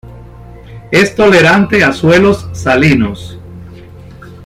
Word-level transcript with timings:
Es 0.89 1.13
tolerante 1.15 1.83
a 1.83 1.93
suelos 1.93 2.49
salinos. 2.53 3.37